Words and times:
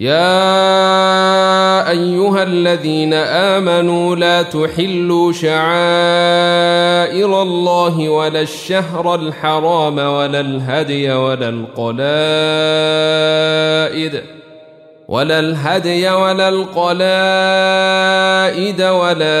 يا 0.00 1.90
ايها 1.90 2.42
الذين 2.42 3.14
امنوا 3.14 4.16
لا 4.16 4.42
تحلوا 4.42 5.32
شعائر 5.32 5.62
الله 7.42 8.08
ولا 8.08 8.40
الشهر 8.40 9.14
الحرام 9.14 9.98
ولا 9.98 10.40
الهدي 10.40 11.12
ولا 11.12 11.48
القلائد 11.48 12.00
ولا 15.08 15.38
الهدي 15.38 16.10
ولا 16.10 16.48
القلائد 16.48 16.82
ولا 18.82 19.40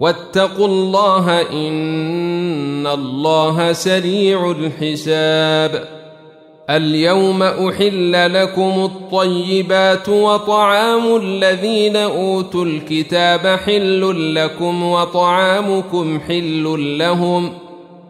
واتقوا 0.00 0.66
الله 0.66 1.40
إن 1.50 2.86
الله 2.86 3.72
سريع 3.72 4.50
الحساب. 4.50 5.88
اليوم 6.70 7.42
أحل 7.42 8.34
لكم 8.34 8.90
الطيبات 8.92 10.08
وطعام 10.08 11.16
الذين 11.16 11.96
أوتوا 11.96 12.64
الكتاب 12.64 13.46
حل 13.46 14.34
لكم 14.34 14.82
وطعامكم 14.82 16.20
حل 16.20 16.98
لهم 16.98 17.52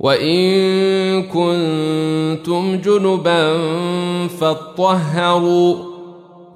وان 0.00 1.22
كنتم 1.22 2.76
جنبا 2.76 3.58
فاطهروا 4.40 5.76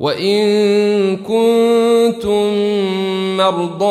وان 0.01 1.17
كنتم 1.17 2.53
مرضى 3.37 3.83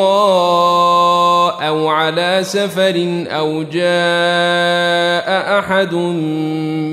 أو 1.67 1.87
على 1.87 2.39
سفر 2.43 3.25
أو 3.27 3.63
جاء 3.63 3.89
أحد 5.59 5.93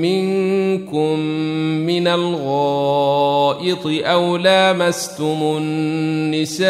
منكم 0.01 1.19
من 1.85 2.07
الغائط 2.07 3.85
أو 3.85 4.37
لامستم 4.37 5.57
النساء 5.57 6.69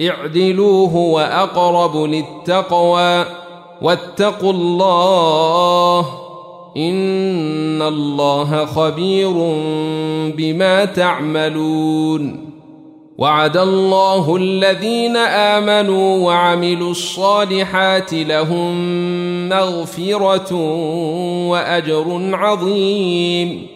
اعدلوا 0.00 0.88
هو 0.88 1.18
أقرب 1.18 1.96
للتقوى 1.96 3.24
واتقوا 3.82 4.52
الله 4.52 6.00
إن 6.76 7.82
الله 7.82 8.64
خبير 8.64 9.32
بما 10.36 10.84
تعملون 10.84 12.46
وعد 13.18 13.56
الله 13.56 14.36
الذين 14.36 15.16
آمنوا 15.16 16.26
وعملوا 16.26 16.90
الصالحات 16.90 18.14
لهم 18.14 18.78
مغفرة 19.48 20.54
وأجر 21.48 22.30
عظيم 22.32 23.75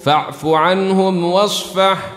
فاعف 0.00 0.46
عنهم 0.46 1.24
واصفح. 1.24 2.12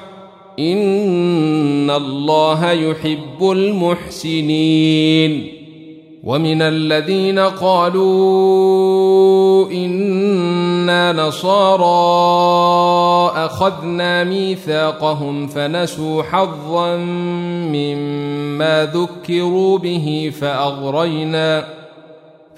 إن 0.59 1.89
الله 1.89 2.71
يحب 2.71 3.51
المحسنين. 3.51 5.47
ومن 6.23 6.61
الذين 6.61 7.39
قالوا 7.39 8.11
إنا 9.71 11.13
نصارى 11.13 11.85
أخذنا 13.45 14.23
ميثاقهم 14.23 15.47
فنسوا 15.47 16.23
حظا 16.23 16.95
مما 17.73 18.91
ذكروا 18.93 19.77
به 19.77 20.31
فأغرينا. 20.41 21.82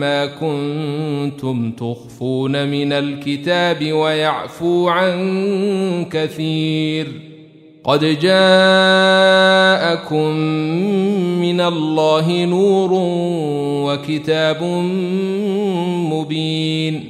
ما 0.00 0.26
كنتم 0.26 1.72
تخفون 1.72 2.68
من 2.68 2.92
الكتاب 2.92 3.92
ويعفو 3.92 4.88
عن 4.88 6.06
كثير 6.12 7.06
قد 7.84 8.00
جاءكم 8.04 8.30
من 11.40 11.60
الله 11.60 12.44
نور 12.44 12.90
وكتاب 13.84 14.62
مبين 16.12 17.09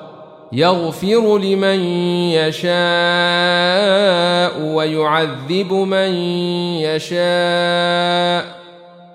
يغفر 0.53 1.37
لمن 1.37 1.79
يشاء 2.33 2.71
ويعذب 4.61 5.73
من 5.73 6.15
يشاء. 6.81 8.61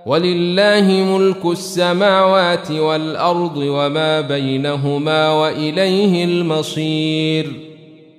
ولله 0.06 0.82
ملك 0.82 1.44
السماوات 1.44 2.70
والأرض 2.70 3.56
وما 3.56 4.20
بينهما 4.20 5.30
وإليه 5.32 6.24
المصير. 6.24 7.52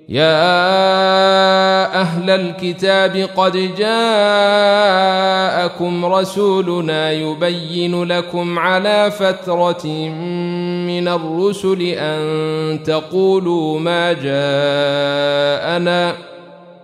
يا 0.08 0.38
أهل 2.00 2.30
الكتاب 2.30 3.28
قد 3.36 3.74
جاءكم 3.78 4.84
رسولنا 6.04 7.12
يبين 7.12 8.04
لكم 8.04 8.58
على 8.58 9.10
فترة 9.10 9.84
من 11.00 11.08
الرسل 11.08 11.82
أن 11.82 12.82
تقولوا 12.82 13.80
ما 13.80 14.12
جاءنا 14.12 16.14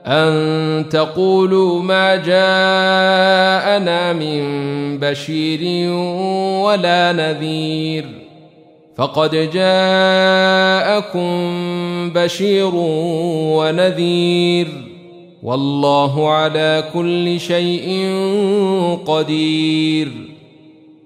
أن 0.06 0.88
تقولوا 0.88 1.83
ما 1.83 2.16
جاءنا 2.16 4.12
من 4.12 4.44
بشير 4.99 5.90
ولا 6.64 7.12
نذير. 7.12 8.04
فقد 8.97 9.30
جاءكم 9.30 11.30
بشير 12.11 12.71
ونذير. 13.54 14.68
والله 15.42 16.30
على 16.30 16.85
كل 16.94 17.40
شيء 17.40 18.11
قدير. 19.06 20.34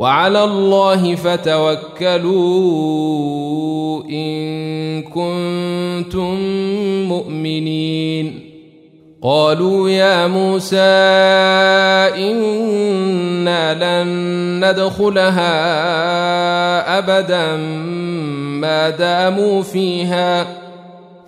وعلى 0.00 0.44
الله 0.44 1.14
فتوكلوا 1.14 2.32
إن 4.04 5.02
كنتم 5.02 6.34
مؤمنين. 7.08 8.50
قالوا 9.22 9.90
يا 9.90 10.26
موسى 10.26 10.76
إنا 12.16 13.74
لن 13.74 14.08
ندخلها 14.64 15.52
أبدا 16.98 17.56
ما 18.56 18.90
داموا 18.90 19.62
فيها. 19.62 20.59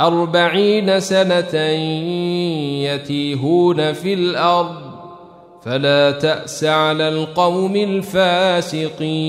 أربعين 0.00 1.00
سنة 1.00 1.58
يتيهون 2.84 3.92
في 3.92 4.14
الأرض 4.14 4.92
فلا 5.64 6.10
تأس 6.10 6.64
على 6.64 7.08
القوم 7.08 7.76
الفاسقين. 7.76 9.22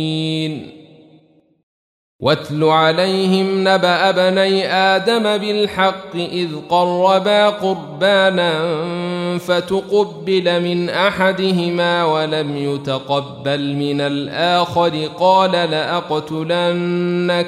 واتل 2.24 2.64
عليهم 2.64 3.68
نبأ 3.68 4.12
بني 4.12 4.74
آدم 4.74 5.38
بالحق 5.38 6.16
إذ 6.16 6.50
قربا 6.70 7.50
قربانا 7.50 8.54
فتقبل 9.38 10.62
من 10.62 10.90
أحدهما 10.90 12.04
ولم 12.04 12.58
يتقبل 12.58 13.76
من 13.76 14.02
الآخر 14.02 15.10
قال 15.20 15.52
لأقتلنك 15.52 17.48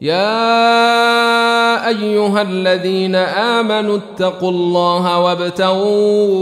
يا 0.00 1.88
أيها 1.88 2.42
الذين 2.42 3.14
آمنوا 3.14 3.96
اتقوا 3.96 4.50
الله 4.50 5.18
وابتغوا 5.20 6.34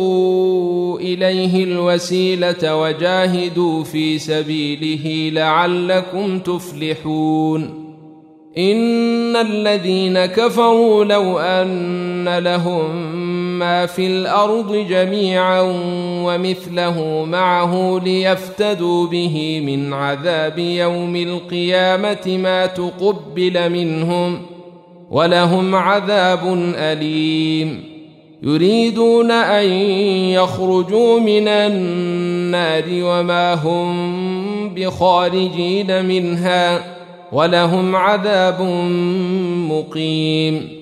إليه 1.01 1.65
الوسيلة 1.65 2.77
وجاهدوا 2.77 3.85
في 3.85 4.19
سبيله 4.19 5.31
لعلكم 5.35 6.39
تفلحون. 6.39 7.83
إن 8.59 9.37
الذين 9.37 10.27
كفروا 10.27 11.05
لو 11.05 11.39
أن 11.39 12.39
لهم 12.39 13.13
ما 13.59 13.87
في 13.87 14.07
الأرض 14.07 14.75
جميعا 14.75 15.61
ومثله 16.25 17.25
معه 17.25 18.01
ليفتدوا 18.05 19.07
به 19.07 19.63
من 19.67 19.93
عذاب 19.93 20.59
يوم 20.59 21.17
القيامة 21.17 22.39
ما 22.43 22.67
تقبل 22.67 23.71
منهم 23.71 24.43
ولهم 25.11 25.75
عذاب 25.75 26.73
أليم. 26.77 27.85
يريدون 28.43 29.31
أن 29.31 29.65
يخرجوا 30.31 31.21
من 31.21 31.49
النار 31.49 32.85
وما 32.89 33.55
هم 33.55 34.75
بخارجين 34.75 36.05
منها 36.05 36.85
ولهم 37.33 37.97
عذاب 37.97 38.63
مقيم. 39.71 40.82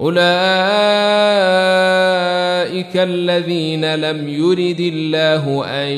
أولئك 0.00 0.18
الذين 2.96 3.94
لم 3.94 4.28
يرد 4.28 4.80
الله 4.80 5.64
أن 5.66 5.88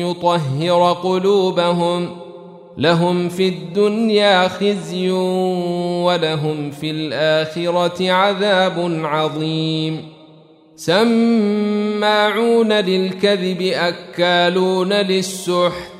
يطهر 0.00 0.92
قلوبهم 0.92 2.16
لهم 2.78 3.28
في 3.28 3.48
الدنيا 3.48 4.48
خزي 4.48 5.10
ولهم 6.00 6.70
في 6.70 6.90
الآخرة 6.90 8.12
عذاب 8.12 9.00
عظيم. 9.04 10.08
سماعون 10.76 12.72
للكذب 12.72 13.62
أكالون 13.62 14.92
للسحت 14.92 15.99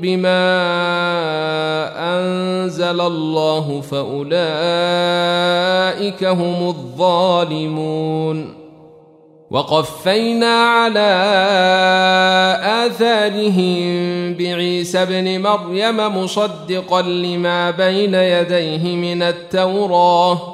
بما 0.00 0.44
أنزل 2.16 3.00
الله 3.00 3.80
فأولئك 3.80 4.34
هم 6.24 6.68
الظالمون. 6.68 8.64
وقفينا 9.50 10.46
على 10.46 11.10
آثارهم 12.86 14.34
بعيسى 14.34 15.02
ابن 15.02 15.40
مريم 15.40 16.22
مصدقا 16.22 17.02
لما 17.02 17.70
بين 17.70 18.14
يديه 18.14 18.96
من 18.96 19.22
التوراه. 19.22 20.53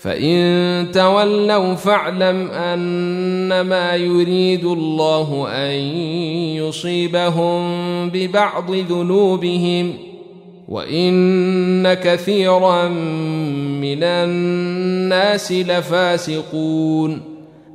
فان 0.00 0.90
تولوا 0.92 1.74
فاعلم 1.74 2.50
انما 2.50 3.94
يريد 3.94 4.64
الله 4.64 5.48
ان 5.48 5.74
يصيبهم 6.56 7.60
ببعض 8.10 8.70
ذنوبهم 8.70 9.94
وان 10.68 11.94
كثيرا 11.94 12.88
من 12.88 14.02
الناس 14.02 15.52
لفاسقون 15.52 17.20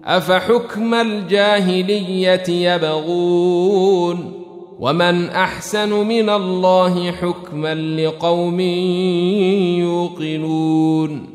افحكم 0.05 0.93
الجاهليه 0.93 2.73
يبغون 2.73 4.31
ومن 4.79 5.25
احسن 5.29 5.89
من 5.93 6.29
الله 6.29 7.11
حكما 7.11 7.75
لقوم 7.75 8.59
يوقنون 9.79 11.34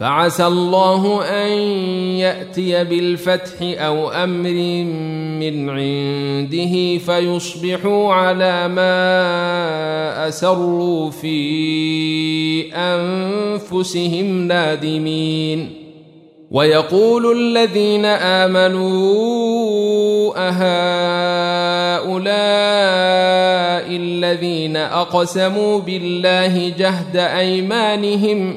فعسى 0.00 0.46
الله 0.46 1.24
أن 1.24 1.52
يأتي 2.18 2.84
بالفتح 2.84 3.56
أو 3.60 4.10
أمر 4.10 4.84
من 5.40 5.70
عنده 5.70 6.98
فيصبحوا 6.98 8.14
على 8.14 8.68
ما 8.68 10.28
أسروا 10.28 11.10
في 11.10 12.74
أنفسهم 12.74 14.48
نادمين. 14.48 15.80
ويقول 16.50 17.38
الذين 17.38 18.04
آمنوا 18.04 18.90
أهؤلاء 20.36 22.10
الذين 23.96 24.76
أقسموا 24.76 25.80
بالله 25.80 26.72
جهد 26.78 27.16
أيمانهم 27.16 28.56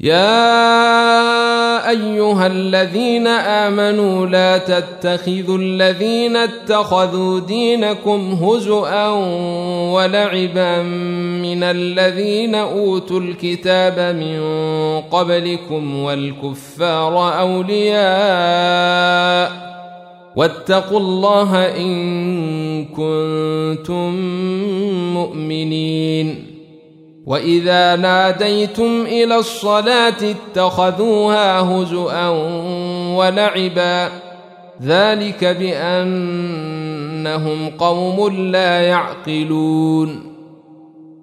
يا 0.00 1.90
أيها 1.90 2.46
الذين 2.46 3.26
آمنوا 3.26 4.26
لا 4.26 4.58
تتخذوا 4.58 5.58
الذين 5.58 6.36
اتخذوا 6.36 7.40
دينكم 7.40 8.32
هزءا 8.32 9.08
ولعبا 9.92 10.82
من 11.42 11.62
الذين 11.62 12.54
أوتوا 12.54 13.20
الكتاب 13.20 14.16
من 14.16 14.40
قبلكم 15.00 16.02
والكفار 16.02 17.38
أولياء 17.40 18.10
واتقوا 20.36 20.98
الله 20.98 21.76
إن 21.76 22.84
كنتم 22.84 24.14
مؤمنين 25.14 26.49
واذا 27.26 27.96
ناديتم 27.96 29.04
إلى 29.06 29.36
الصلاه 29.36 30.16
اتخذوها 30.22 31.60
هزءا 31.60 32.28
ولعبا 33.16 34.08
ذلك 34.82 35.44
بانهم 35.44 36.50
قوم 37.78 38.28
لا 38.50 38.80
يعقلون 38.80 40.29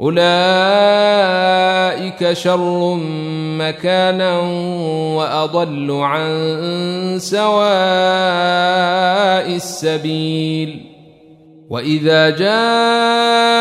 أولئك 0.00 0.20
شر 2.32 2.94
مكانا 3.58 4.40
وأضل 5.16 5.90
عن 5.90 6.30
سواء 7.18 7.50
السبيل. 9.56 10.86
وإذا 11.70 12.30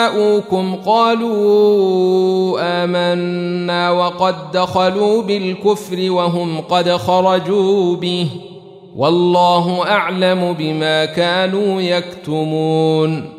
جاءوكم 0.10 0.76
قالوا 0.76 2.60
آمنا 2.84 3.92
وقد 3.92 4.36
دخلوا 4.52 5.22
بالكفر 5.22 6.12
وهم 6.12 6.62
قد 6.62 6.92
خرجوا 6.92 7.96
به. 7.96 8.28
والله 8.96 9.92
أعلم 9.92 10.56
بما 10.60 11.06
كانوا 11.06 11.82
يكتمون. 11.82 13.39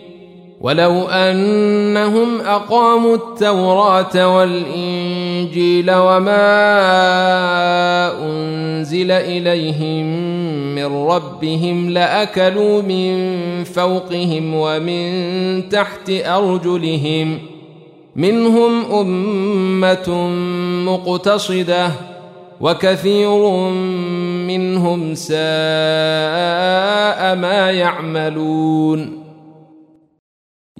ولو 0.63 1.07
أنهم 1.07 2.41
أقاموا 2.41 3.15
التوراة 3.15 4.37
والإنجيل 4.37 5.91
وما 5.91 6.51
أنزل 8.23 9.11
إليهم 9.11 10.05
من 10.75 10.85
ربهم 10.85 11.89
لأكلوا 11.89 12.81
من 12.81 13.13
فوقهم 13.63 14.55
ومن 14.55 15.69
تحت 15.69 16.09
أرجلهم 16.09 17.39
منهم 18.15 18.85
أمة 18.91 20.27
مقتصدة 20.85 21.91
وكثير 22.61 23.49
منهم 24.47 25.15
ساء 25.15 25.35
ما 27.35 27.71
يعملون 27.71 29.20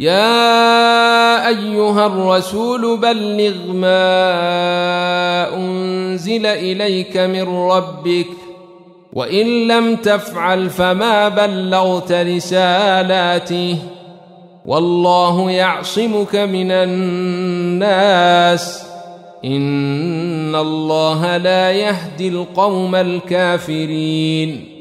يا 0.01 1.47
أيها 1.47 2.05
الرسول 2.05 2.97
بلغ 2.97 3.73
ما 3.73 5.55
أنزل 5.55 6.45
إليك 6.45 7.17
من 7.17 7.43
ربك 7.43 8.27
وإن 9.13 9.67
لم 9.67 9.95
تفعل 9.95 10.69
فما 10.69 11.29
بلغت 11.29 12.11
رسالاته 12.11 13.77
والله 14.65 15.51
يعصمك 15.51 16.35
من 16.35 16.71
الناس. 16.71 17.71
إن 19.45 20.55
الله 20.55 21.37
لا 21.37 21.71
يهدي 21.71 22.27
القوم 22.27 22.95
الكافرين. 22.95 24.80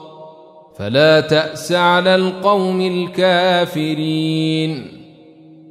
فلا 0.81 1.19
تأس 1.19 1.71
على 1.71 2.15
القوم 2.15 2.81
الكافرين. 2.81 4.87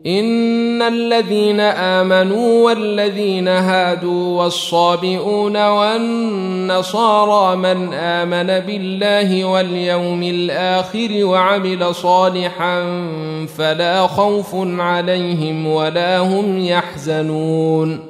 إن 0.06 0.82
الذين 0.82 1.60
آمنوا 1.60 2.66
والذين 2.66 3.48
هادوا 3.48 4.42
والصابئون 4.42 5.68
والنصارى 5.68 7.56
من 7.56 7.94
آمن 7.94 8.66
بالله 8.66 9.44
واليوم 9.44 10.22
الآخر 10.22 11.24
وعمل 11.24 11.94
صالحا 11.94 12.82
فلا 13.58 14.06
خوف 14.06 14.80
عليهم 14.80 15.66
ولا 15.66 16.18
هم 16.18 16.60
يحزنون. 16.60 18.09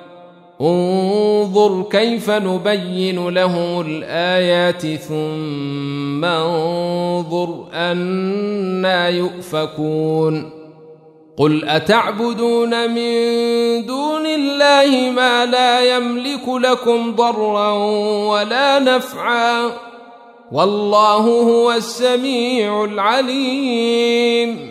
انظر 0.61 1.83
كيف 1.91 2.29
نبين 2.29 3.29
له 3.29 3.81
الآيات 3.81 4.85
ثم 4.95 6.25
انظر 6.25 7.65
أنا 7.73 9.09
يؤفكون 9.09 10.49
قل 11.37 11.65
أتعبدون 11.65 12.89
من 12.89 13.15
دون 13.85 14.25
الله 14.25 15.11
ما 15.11 15.45
لا 15.45 15.95
يملك 15.95 16.47
لكم 16.47 17.15
ضرا 17.15 17.71
ولا 18.27 18.79
نفعا 18.79 19.71
والله 20.51 21.41
هو 21.41 21.71
السميع 21.71 22.83
العليم 22.83 24.70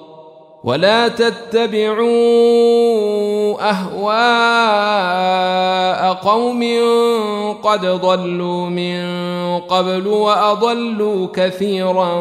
ولا 0.63 1.07
تتبعوا 1.07 2.01
أهواء 3.69 5.01
قوم 6.13 6.63
قد 7.63 7.85
ضلوا 7.85 8.69
من 8.69 9.01
قبل 9.59 10.07
وأضلوا 10.07 11.27
كثيرا 11.33 12.13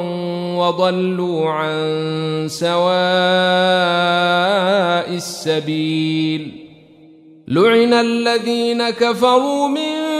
وضلوا 0.57 1.51
عن 1.51 2.47
سواء 2.51 2.80
السبيل. 5.14 6.66
لعن 7.49 7.93
الذين 7.93 8.91
كفروا 8.91 9.68
من 9.68 10.19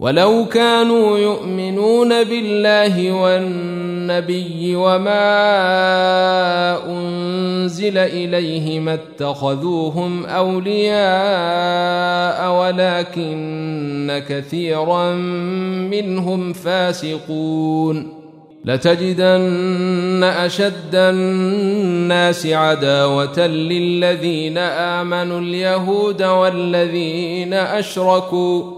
ولو 0.00 0.44
كانوا 0.44 1.18
يؤمنون 1.18 2.24
بالله 2.24 3.12
والنبي 3.12 4.76
وما 4.76 5.26
أنزل 6.86 7.98
إليه 7.98 8.80
ما 8.80 8.94
اتخذوهم 8.94 10.26
أولياء 10.26 10.98
ولكن 12.60 14.22
كثيرا 14.28 15.14
منهم 15.90 16.52
فاسقون 16.52 18.18
لتجدن 18.64 20.24
أشد 20.24 20.94
الناس 20.94 22.46
عداوة 22.46 23.46
للذين 23.46 24.58
آمنوا 24.58 25.40
اليهود 25.40 26.22
والذين 26.22 27.54
أشركوا 27.54 28.77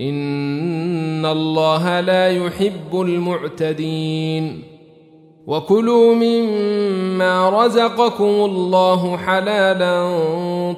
إن 0.00 1.26
الله 1.26 2.00
لا 2.00 2.30
يحب 2.30 2.92
المعتدين. 2.92 4.62
وكلوا 5.46 6.14
مما 6.14 7.64
رزقكم 7.64 8.24
الله 8.24 9.16
حلالا 9.16 10.22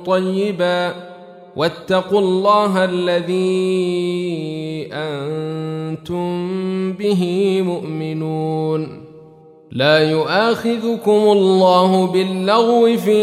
طيبا. 0.06 0.94
واتقوا 1.56 2.20
الله 2.20 2.84
الذي 2.84 4.88
أنتم 4.92 6.92
به 6.92 7.62
مؤمنون. 7.62 9.08
لا 9.72 10.10
يؤاخذكم 10.10 11.10
الله 11.10 12.06
باللغو 12.06 12.96
في 12.96 13.22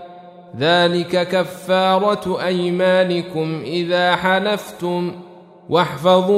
ذلك 0.59 1.27
كفارة 1.27 2.45
أيمانكم 2.45 3.61
إذا 3.65 4.15
حلفتم 4.15 5.11
واحفظوا 5.69 6.31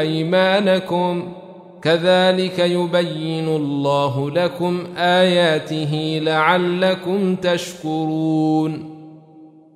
أيمانكم. 0.00 1.32
كذلك 1.82 2.58
يبين 2.58 3.48
الله 3.48 4.30
لكم 4.30 4.86
آياته 4.96 6.20
لعلكم 6.22 7.36
تشكرون. 7.36 8.89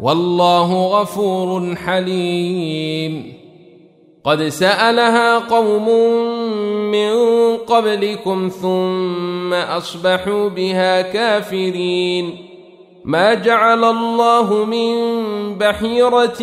والله 0.00 1.00
غفور 1.00 1.76
حليم. 1.76 3.32
قد 4.24 4.42
سألها 4.42 5.38
قوم 5.38 5.88
من 6.90 7.14
قبلكم 7.56 8.48
ثم 8.62 9.54
أصبحوا 9.54 10.48
بها 10.48 11.02
كافرين. 11.02 12.36
ما 13.04 13.34
جعل 13.34 13.84
الله 13.84 14.64
من 14.64 14.94
بحيرة 15.58 16.42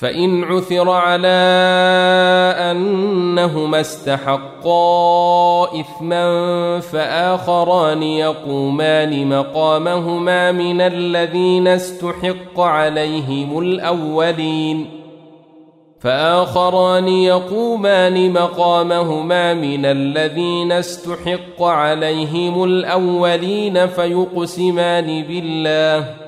فإن 0.00 0.44
عثر 0.44 0.90
على 0.90 1.28
أنهما 2.70 3.80
استحقا 3.80 5.64
إثما 5.80 6.80
فآخران 6.80 8.02
يقومان 8.02 9.28
مقامهما 9.28 10.52
من 10.52 10.80
الذين 10.80 11.68
استحق 11.68 12.60
عليهم 12.60 13.58
الأولين. 13.58 14.90
فآخران 16.00 17.08
يقومان 17.08 18.32
مقامهما 18.32 19.54
من 19.54 19.84
الذين 19.84 20.72
استحق 20.72 21.62
عليهم 21.62 22.64
الأولين 22.64 23.86
فيقسمان 23.86 25.22
بالله. 25.22 26.27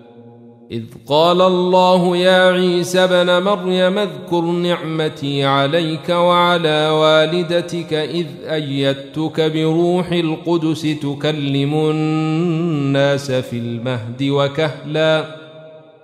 إذ 0.71 0.83
قال 1.07 1.41
الله 1.41 2.17
يا 2.17 2.51
عيسى 2.51 3.07
بن 3.07 3.43
مريم 3.43 3.97
اذكر 3.97 4.41
نعمتي 4.41 5.43
عليك 5.43 6.09
وعلى 6.09 6.89
والدتك 6.89 7.93
إذ 7.93 8.25
أيدتك 8.49 9.41
بروح 9.41 10.11
القدس 10.11 10.81
تكلم 10.81 11.73
الناس 11.73 13.31
في 13.31 13.57
المهد 13.57 14.23
وكهلا 14.23 15.35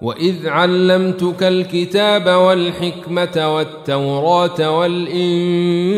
وإذ 0.01 0.47
علمتك 0.49 1.43
الكتاب 1.43 2.27
والحكمة 2.27 3.55
والتوراة 3.55 4.79
والإنجيل 4.79 5.97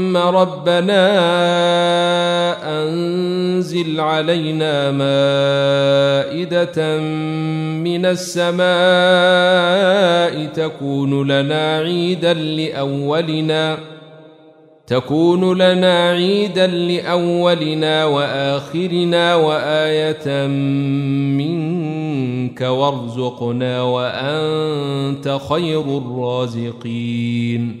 ربنا 0.17 1.07
أنزل 2.83 3.99
علينا 3.99 4.91
مائدة 4.91 6.77
من 7.83 8.05
السماء 8.05 8.61
تكون 10.45 11.31
لنا 11.31 11.77
عيدا 11.77 12.33
لأولنا 12.33 13.77
تكون 14.87 15.57
لنا 15.57 16.09
عيدا 16.09 16.67
لأولنا 16.67 18.05
وآخرنا 18.05 19.35
وآية 19.35 20.47
منك 21.37 22.61
وارزقنا 22.61 23.81
وأنت 23.81 25.39
خير 25.49 25.97
الرازقين. 25.97 27.80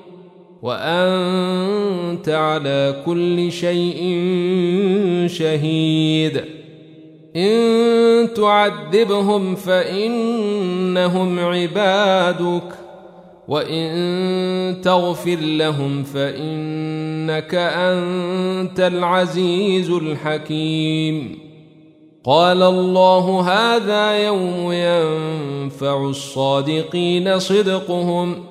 وأنت 0.61 2.29
على 2.29 3.03
كل 3.05 3.51
شيء 3.51 4.17
شهيد. 5.27 6.41
إن 7.35 8.33
تعذبهم 8.33 9.55
فان 9.55 10.11
انهم 10.91 11.39
عبادك 11.39 12.73
وإن 13.47 14.81
تغفر 14.81 15.35
لهم 15.35 16.03
فإنك 16.03 17.55
أنت 17.55 18.79
العزيز 18.79 19.89
الحكيم. 19.89 21.39
قال 22.23 22.63
الله 22.63 23.41
هذا 23.41 24.25
يوم 24.25 24.71
ينفع 24.71 26.09
الصادقين 26.09 27.39
صدقهم 27.39 28.50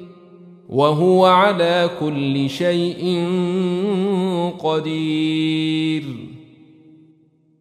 وهو 0.71 1.25
على 1.25 1.89
كل 1.99 2.49
شيء 2.49 3.27
قدير. 4.59 6.30